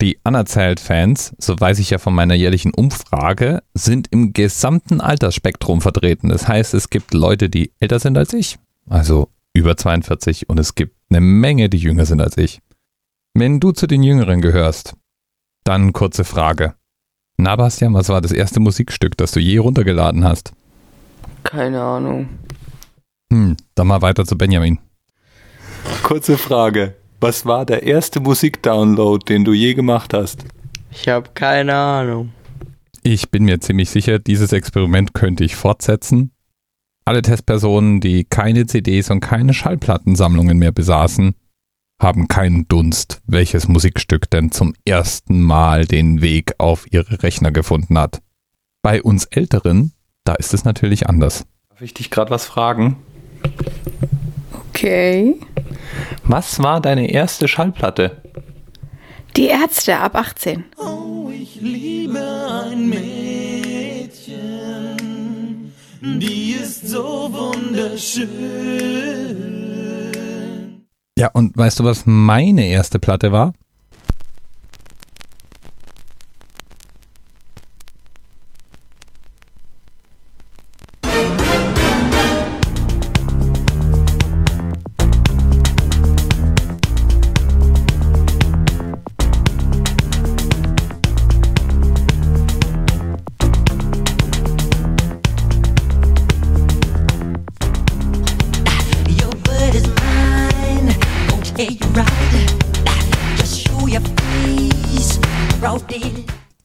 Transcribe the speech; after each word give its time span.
Die 0.00 0.20
Anerzählt-Fans, 0.22 1.34
so 1.38 1.58
weiß 1.58 1.80
ich 1.80 1.90
ja 1.90 1.98
von 1.98 2.14
meiner 2.14 2.34
jährlichen 2.34 2.72
Umfrage, 2.72 3.62
sind 3.74 4.06
im 4.12 4.32
gesamten 4.32 5.00
Altersspektrum 5.00 5.80
vertreten. 5.80 6.28
Das 6.28 6.46
heißt, 6.46 6.72
es 6.74 6.88
gibt 6.88 7.14
Leute, 7.14 7.48
die 7.48 7.72
älter 7.80 7.98
sind 7.98 8.16
als 8.16 8.32
ich, 8.32 8.58
also 8.88 9.28
über 9.54 9.76
42, 9.76 10.48
und 10.48 10.60
es 10.60 10.76
gibt 10.76 10.94
eine 11.10 11.20
Menge, 11.20 11.68
die 11.68 11.78
jünger 11.78 12.06
sind 12.06 12.20
als 12.20 12.36
ich. 12.36 12.60
Wenn 13.34 13.58
du 13.58 13.72
zu 13.72 13.88
den 13.88 14.04
Jüngeren 14.04 14.40
gehörst, 14.40 14.94
dann 15.64 15.92
kurze 15.92 16.24
Frage. 16.24 16.74
Na, 17.36 17.56
Bastian, 17.56 17.94
was 17.94 18.08
war 18.08 18.20
das 18.20 18.32
erste 18.32 18.60
Musikstück, 18.60 19.16
das 19.16 19.32
du 19.32 19.40
je 19.40 19.58
runtergeladen 19.58 20.24
hast? 20.24 20.52
Keine 21.42 21.82
Ahnung. 21.82 22.28
Hm, 23.32 23.56
dann 23.74 23.86
mal 23.86 24.02
weiter 24.02 24.24
zu 24.24 24.38
Benjamin. 24.38 24.78
Kurze 26.02 26.38
Frage. 26.38 26.94
Was 27.20 27.44
war 27.44 27.66
der 27.66 27.82
erste 27.82 28.20
Musikdownload, 28.20 29.24
den 29.24 29.44
du 29.44 29.52
je 29.52 29.74
gemacht 29.74 30.14
hast? 30.14 30.44
Ich 30.90 31.08
habe 31.08 31.30
keine 31.34 31.74
Ahnung. 31.74 32.32
Ich 33.02 33.30
bin 33.30 33.44
mir 33.44 33.60
ziemlich 33.60 33.90
sicher, 33.90 34.20
dieses 34.20 34.52
Experiment 34.52 35.14
könnte 35.14 35.42
ich 35.42 35.56
fortsetzen. 35.56 36.30
Alle 37.04 37.22
Testpersonen, 37.22 38.00
die 38.00 38.24
keine 38.24 38.66
CDs 38.66 39.10
und 39.10 39.20
keine 39.20 39.52
Schallplattensammlungen 39.52 40.58
mehr 40.58 40.70
besaßen, 40.72 41.34
haben 42.00 42.28
keinen 42.28 42.68
Dunst, 42.68 43.20
welches 43.26 43.66
Musikstück 43.66 44.30
denn 44.30 44.52
zum 44.52 44.74
ersten 44.84 45.40
Mal 45.42 45.86
den 45.86 46.22
Weg 46.22 46.54
auf 46.58 46.86
ihre 46.92 47.22
Rechner 47.24 47.50
gefunden 47.50 47.98
hat. 47.98 48.22
Bei 48.82 49.02
uns 49.02 49.24
Älteren, 49.24 49.92
da 50.22 50.34
ist 50.34 50.54
es 50.54 50.64
natürlich 50.64 51.08
anders. 51.08 51.46
Darf 51.70 51.82
ich 51.82 51.94
dich 51.94 52.10
gerade 52.10 52.30
was 52.30 52.46
fragen? 52.46 52.96
Okay. 54.70 55.40
Was 56.28 56.62
war 56.62 56.80
deine 56.82 57.10
erste 57.10 57.48
Schallplatte? 57.48 58.20
Die 59.34 59.46
Ärzte 59.46 59.98
ab 59.98 60.14
18. 60.14 60.62
Oh, 60.76 61.30
ich 61.32 61.58
liebe 61.62 62.20
ein 62.20 62.86
Mädchen, 62.86 64.36
die 66.02 66.50
ist 66.50 66.86
so 66.86 67.30
wunderschön. 67.32 68.28
Ja, 71.18 71.30
und 71.32 71.56
weißt 71.56 71.80
du, 71.80 71.84
was 71.84 72.02
meine 72.04 72.66
erste 72.66 72.98
Platte 72.98 73.32
war? 73.32 73.54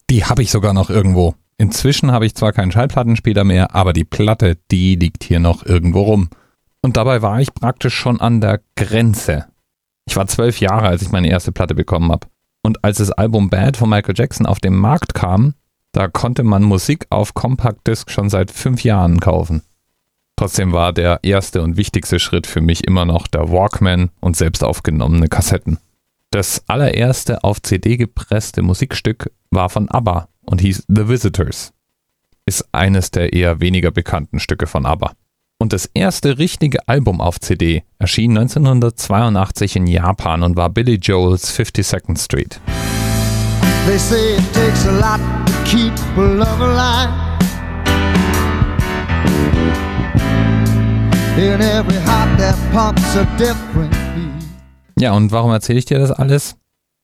Die 0.08 0.24
habe 0.24 0.42
ich 0.42 0.52
sogar 0.52 0.72
noch 0.72 0.88
irgendwo. 0.88 1.34
Inzwischen 1.58 2.12
habe 2.12 2.26
ich 2.26 2.36
zwar 2.36 2.52
keinen 2.52 2.70
Schallplattenspieler 2.70 3.42
mehr, 3.42 3.74
aber 3.74 3.92
die 3.92 4.04
Platte, 4.04 4.56
die 4.70 4.94
liegt 4.94 5.24
hier 5.24 5.40
noch 5.40 5.66
irgendwo 5.66 6.02
rum. 6.02 6.28
Und 6.80 6.96
dabei 6.96 7.22
war 7.22 7.40
ich 7.40 7.52
praktisch 7.52 7.96
schon 7.96 8.20
an 8.20 8.40
der 8.40 8.60
Grenze. 8.76 9.46
Ich 10.06 10.14
war 10.14 10.28
zwölf 10.28 10.60
Jahre, 10.60 10.86
als 10.86 11.02
ich 11.02 11.10
meine 11.10 11.28
erste 11.28 11.50
Platte 11.50 11.74
bekommen 11.74 12.12
habe. 12.12 12.28
Und 12.62 12.84
als 12.84 12.98
das 12.98 13.10
Album 13.10 13.50
Bad 13.50 13.76
von 13.76 13.90
Michael 13.90 14.14
Jackson 14.16 14.46
auf 14.46 14.60
den 14.60 14.76
Markt 14.76 15.12
kam, 15.12 15.54
da 15.90 16.06
konnte 16.06 16.44
man 16.44 16.62
Musik 16.62 17.06
auf 17.10 17.34
Compact 17.34 17.84
Disc 17.88 18.12
schon 18.12 18.30
seit 18.30 18.52
fünf 18.52 18.84
Jahren 18.84 19.18
kaufen. 19.18 19.62
Trotzdem 20.36 20.72
war 20.72 20.92
der 20.92 21.20
erste 21.22 21.62
und 21.62 21.76
wichtigste 21.76 22.18
Schritt 22.18 22.46
für 22.46 22.60
mich 22.60 22.84
immer 22.84 23.04
noch 23.04 23.26
der 23.26 23.50
Walkman 23.50 24.10
und 24.20 24.36
selbst 24.36 24.64
aufgenommene 24.64 25.28
Kassetten. 25.28 25.78
Das 26.30 26.64
allererste 26.66 27.44
auf 27.44 27.62
CD 27.62 27.96
gepresste 27.96 28.62
Musikstück 28.62 29.30
war 29.50 29.70
von 29.70 29.88
ABBA 29.88 30.28
und 30.44 30.60
hieß 30.60 30.84
The 30.88 31.08
Visitors. 31.08 31.72
Ist 32.46 32.68
eines 32.72 33.12
der 33.12 33.32
eher 33.32 33.60
weniger 33.60 33.92
bekannten 33.92 34.40
Stücke 34.40 34.66
von 34.66 34.84
ABBA. 34.84 35.12
Und 35.58 35.72
das 35.72 35.86
erste 35.94 36.36
richtige 36.38 36.88
Album 36.88 37.20
auf 37.20 37.38
CD 37.38 37.84
erschien 37.98 38.36
1982 38.36 39.76
in 39.76 39.86
Japan 39.86 40.42
und 40.42 40.56
war 40.56 40.68
Billy 40.68 40.96
Joels 40.96 41.56
52nd 41.56 42.18
Street. 42.18 42.60
They 43.86 43.98
say 43.98 44.36
it 44.36 44.52
takes 44.52 44.86
a 44.86 44.92
lot 44.92 45.20
to 45.46 45.52
keep 45.64 45.92
a 46.16 46.20
love 46.20 46.60
alive. 46.60 47.23
In 51.36 51.60
every 51.60 51.96
heart 51.96 52.38
that 52.38 52.54
pumps 52.70 53.16
a 53.16 53.24
different. 53.36 53.92
Ja, 54.96 55.12
und 55.14 55.32
warum 55.32 55.50
erzähle 55.50 55.80
ich 55.80 55.84
dir 55.84 55.98
das 55.98 56.12
alles? 56.12 56.56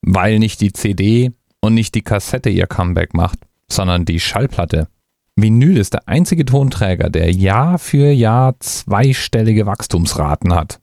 Weil 0.02 0.38
nicht 0.38 0.60
die 0.60 0.72
CD 0.72 1.32
und 1.60 1.74
nicht 1.74 1.96
die 1.96 2.02
Kassette 2.02 2.48
ihr 2.48 2.68
Comeback 2.68 3.12
macht, 3.12 3.40
sondern 3.68 4.04
die 4.04 4.20
Schallplatte. 4.20 4.86
Vinyl 5.34 5.76
ist 5.76 5.94
der 5.94 6.06
einzige 6.06 6.44
Tonträger, 6.44 7.10
der 7.10 7.32
Jahr 7.32 7.80
für 7.80 8.12
Jahr 8.12 8.54
zweistellige 8.60 9.66
Wachstumsraten 9.66 10.54
hat. 10.54 10.78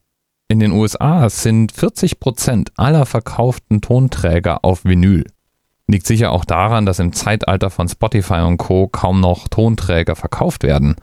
In 0.50 0.60
den 0.60 0.74
USA 0.74 1.30
sind 1.30 1.72
40% 1.72 2.72
aller 2.76 3.06
verkauften 3.06 3.80
Tonträger 3.80 4.66
auf 4.66 4.84
Vinyl. 4.84 5.26
Liegt 5.88 6.06
sicher 6.06 6.34
auch 6.34 6.44
daran, 6.44 6.86
dass 6.86 7.00
im 7.00 7.14
Zeitalter 7.14 7.70
von 7.70 7.88
Spotify 7.88 8.42
und 8.42 8.58
Co. 8.58 8.90
kaum 8.90 9.22
noch 9.22 9.48
Tonträger 9.48 10.18
verkauft 10.18 10.64
werden. 10.64 10.98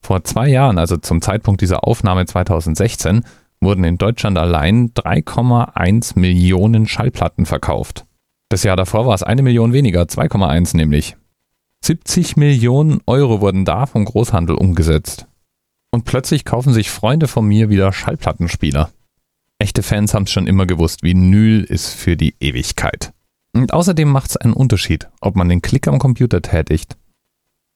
Vor 0.00 0.24
zwei 0.24 0.48
Jahren, 0.48 0.78
also 0.78 0.96
zum 0.96 1.20
Zeitpunkt 1.20 1.60
dieser 1.60 1.84
Aufnahme 1.84 2.26
2016, 2.26 3.24
wurden 3.60 3.84
in 3.84 3.98
Deutschland 3.98 4.38
allein 4.38 4.90
3,1 4.90 6.18
Millionen 6.18 6.86
Schallplatten 6.86 7.46
verkauft. 7.46 8.06
Das 8.48 8.62
Jahr 8.62 8.76
davor 8.76 9.06
war 9.06 9.14
es 9.14 9.22
eine 9.22 9.42
Million 9.42 9.72
weniger, 9.72 10.02
2,1 10.02 10.76
nämlich. 10.76 11.16
70 11.84 12.36
Millionen 12.36 13.00
Euro 13.06 13.40
wurden 13.40 13.64
da 13.64 13.86
vom 13.86 14.04
Großhandel 14.04 14.56
umgesetzt. 14.56 15.26
Und 15.90 16.04
plötzlich 16.04 16.44
kaufen 16.44 16.72
sich 16.72 16.90
Freunde 16.90 17.28
von 17.28 17.46
mir 17.46 17.68
wieder 17.68 17.92
Schallplattenspieler. 17.92 18.90
Echte 19.58 19.82
Fans 19.82 20.14
haben 20.14 20.24
es 20.24 20.30
schon 20.30 20.46
immer 20.46 20.66
gewusst, 20.66 21.02
Vinyl 21.02 21.64
ist 21.64 21.92
für 21.92 22.16
die 22.16 22.34
Ewigkeit. 22.40 23.12
Und 23.52 23.72
außerdem 23.72 24.08
macht 24.08 24.30
es 24.30 24.36
einen 24.36 24.52
Unterschied, 24.52 25.08
ob 25.20 25.34
man 25.34 25.48
den 25.48 25.62
Klick 25.62 25.88
am 25.88 25.98
Computer 25.98 26.42
tätigt 26.42 26.96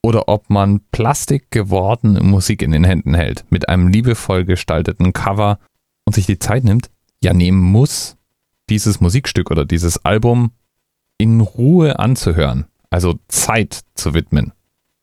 oder 0.03 0.29
ob 0.29 0.51
man 0.51 0.81
Plastik 0.91 1.51
gewordene 1.51 2.21
Musik 2.21 2.63
in 2.63 2.73
den 2.73 2.85
Händen 2.85 3.15
hält, 3.15 3.45
mit 3.51 3.69
einem 3.69 3.89
liebevoll 3.89 4.45
gestalteten 4.45 5.13
Cover 5.13 5.59
und 6.05 6.15
sich 6.15 6.27
die 6.27 6.39
Zeit 6.39 6.65
nimmt, 6.65 6.91
ja 7.23 7.33
nehmen 7.33 7.61
muss, 7.61 8.17
dieses 8.69 9.01
Musikstück 9.01 9.51
oder 9.51 9.65
dieses 9.65 10.05
Album 10.05 10.53
in 11.19 11.41
Ruhe 11.41 11.99
anzuhören, 11.99 12.67
also 12.91 13.19
Zeit 13.29 13.83
zu 13.95 14.13
widmen. 14.13 14.53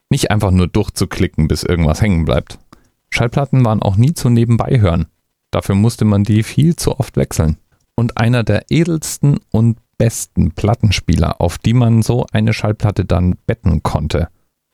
Nicht 0.09 0.31
einfach 0.31 0.51
nur 0.51 0.67
durchzuklicken, 0.67 1.47
bis 1.47 1.63
irgendwas 1.63 2.01
hängen 2.01 2.25
bleibt. 2.25 2.59
Schallplatten 3.09 3.63
waren 3.63 3.81
auch 3.81 3.95
nie 3.95 4.13
zu 4.13 4.29
nebenbei 4.29 4.79
hören. 4.81 5.07
Dafür 5.51 5.75
musste 5.75 6.05
man 6.05 6.23
die 6.23 6.43
viel 6.43 6.75
zu 6.75 6.99
oft 6.99 7.15
wechseln. 7.15 7.57
Und 7.95 8.17
einer 8.17 8.43
der 8.43 8.65
edelsten 8.69 9.39
und 9.51 9.77
besten 9.97 10.51
Plattenspieler, 10.51 11.41
auf 11.41 11.57
die 11.57 11.73
man 11.73 12.01
so 12.01 12.25
eine 12.31 12.53
Schallplatte 12.53 13.05
dann 13.05 13.35
betten 13.45 13.83
konnte, 13.83 14.29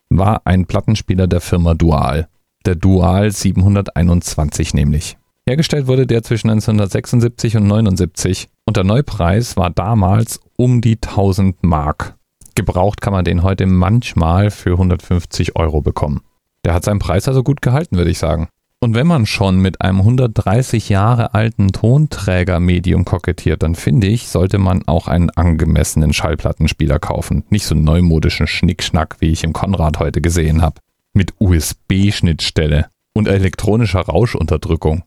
war 0.10 0.42
ein 0.46 0.66
Plattenspieler 0.66 1.28
der 1.28 1.42
Firma 1.42 1.74
Dual. 1.74 2.28
Der 2.66 2.76
Dual 2.76 3.32
721 3.32 4.74
nämlich. 4.74 5.18
Hergestellt 5.48 5.88
wurde 5.88 6.08
der 6.08 6.24
zwischen 6.24 6.50
1976 6.50 7.58
und 7.58 7.68
79 7.68 8.48
und 8.66 8.78
der 8.78 8.84
Neupreis 8.84 9.58
war 9.58 9.70
damals 9.70 10.40
um 10.58 10.82
die 10.82 10.96
1000 10.96 11.64
Mark. 11.64 12.16
Gebraucht 12.56 13.02
kann 13.02 13.14
man 13.14 13.26
den 13.26 13.44
heute 13.44 13.68
manchmal 13.68 14.50
für 14.50 14.72
150 14.72 15.56
Euro 15.56 15.82
bekommen. 15.82 16.22
Der 16.64 16.74
hat 16.74 16.84
seinen 16.84 17.00
Preis 17.00 17.28
also 17.28 17.44
gut 17.44 17.62
gehalten, 17.62 17.98
würde 17.98 18.10
ich 18.10 18.18
sagen. 18.18 18.48
Und 18.86 18.94
wenn 18.94 19.08
man 19.08 19.26
schon 19.26 19.58
mit 19.58 19.82
einem 19.82 20.02
130 20.02 20.90
Jahre 20.90 21.34
alten 21.34 21.72
Tonträger-Medium 21.72 23.04
kokettiert, 23.04 23.64
dann 23.64 23.74
finde 23.74 24.06
ich, 24.06 24.28
sollte 24.28 24.60
man 24.60 24.88
auch 24.88 25.08
einen 25.08 25.32
angemessenen 25.32 26.14
Schallplattenspieler 26.14 27.00
kaufen. 27.00 27.46
Nicht 27.50 27.66
so 27.66 27.74
einen 27.74 27.84
neumodischen 27.84 28.46
Schnickschnack, 28.46 29.16
wie 29.22 29.32
ich 29.32 29.44
im 29.44 29.54
Konrad 29.54 29.98
heute 29.98 30.22
gesehen 30.22 30.62
habe. 30.62 30.82
Mit 31.14 31.34
USB-Schnittstelle 31.40 32.86
und 33.16 33.28
elektronischer 33.28 34.02
Rauschunterdrückung. 34.02 35.04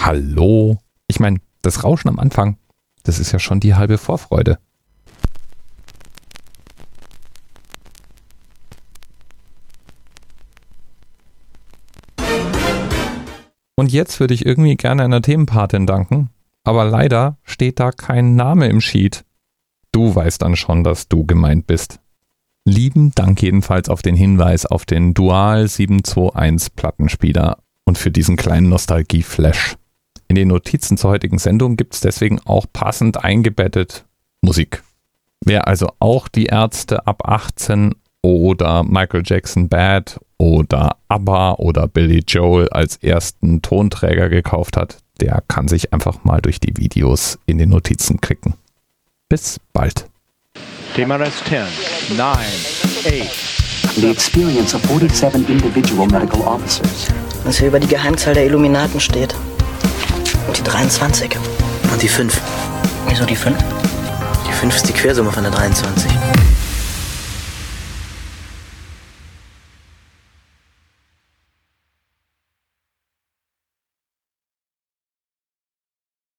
Hallo? 0.00 0.78
Ich 1.06 1.20
meine, 1.20 1.40
das 1.60 1.84
Rauschen 1.84 2.08
am 2.08 2.18
Anfang, 2.18 2.56
das 3.02 3.18
ist 3.18 3.32
ja 3.32 3.38
schon 3.38 3.60
die 3.60 3.74
halbe 3.74 3.98
Vorfreude. 3.98 4.56
Und 13.76 13.92
jetzt 13.92 14.20
würde 14.20 14.34
ich 14.34 14.46
irgendwie 14.46 14.76
gerne 14.76 15.02
einer 15.02 15.22
Themenpatin 15.22 15.86
danken, 15.86 16.30
aber 16.62 16.84
leider 16.84 17.38
steht 17.42 17.80
da 17.80 17.90
kein 17.90 18.36
Name 18.36 18.68
im 18.68 18.80
Sheet. 18.80 19.24
Du 19.92 20.14
weißt 20.14 20.42
dann 20.42 20.56
schon, 20.56 20.84
dass 20.84 21.08
du 21.08 21.24
gemeint 21.24 21.66
bist. 21.66 22.00
Lieben 22.64 23.12
Dank 23.14 23.42
jedenfalls 23.42 23.88
auf 23.88 24.00
den 24.00 24.16
Hinweis 24.16 24.64
auf 24.64 24.86
den 24.86 25.12
Dual 25.12 25.68
721 25.68 26.74
Plattenspieler 26.74 27.58
und 27.84 27.98
für 27.98 28.10
diesen 28.10 28.36
kleinen 28.36 28.70
Nostalgie-Flash. 28.70 29.76
In 30.28 30.36
den 30.36 30.48
Notizen 30.48 30.96
zur 30.96 31.10
heutigen 31.10 31.38
Sendung 31.38 31.76
gibt 31.76 31.94
es 31.94 32.00
deswegen 32.00 32.40
auch 32.46 32.66
passend 32.72 33.22
eingebettet 33.22 34.06
Musik. 34.40 34.82
Wer 35.44 35.68
also 35.68 35.90
auch 35.98 36.28
die 36.28 36.46
Ärzte 36.46 37.06
ab 37.06 37.28
18 37.28 37.94
oder 38.24 38.82
Michael 38.82 39.22
Jackson 39.24 39.68
Bad 39.68 40.18
oder 40.38 40.96
ABBA 41.08 41.54
oder 41.54 41.86
Billy 41.86 42.24
Joel 42.26 42.68
als 42.70 42.96
ersten 42.96 43.60
Tonträger 43.60 44.30
gekauft 44.30 44.78
hat, 44.78 44.98
der 45.20 45.42
kann 45.46 45.68
sich 45.68 45.92
einfach 45.92 46.24
mal 46.24 46.40
durch 46.40 46.58
die 46.58 46.74
Videos 46.76 47.38
in 47.44 47.58
den 47.58 47.68
Notizen 47.68 48.20
klicken. 48.20 48.54
Bis 49.28 49.60
bald. 49.74 50.06
TMRS 50.94 51.44
10, 51.44 52.16
9, 52.16 52.26
8, 52.26 53.96
the 53.96 54.10
experience 54.10 54.74
of 54.74 54.82
47 54.82 55.48
individual 55.48 56.06
medical 56.06 56.40
officers. 56.42 57.08
Was 57.44 57.58
hier 57.58 57.68
über 57.68 57.80
die 57.80 57.88
Geheimzahl 57.88 58.32
der 58.32 58.46
Illuminaten 58.46 59.00
steht. 59.00 59.34
Und 60.46 60.56
die 60.56 60.62
23. 60.62 61.36
Und 61.92 62.02
die 62.02 62.08
5. 62.08 62.40
Wieso 63.08 63.26
die 63.26 63.36
5? 63.36 63.56
Die 64.48 64.52
5 64.52 64.76
ist 64.76 64.88
die 64.88 64.92
Quersumme 64.92 65.30
von 65.30 65.42
der 65.42 65.52
23. 65.52 66.10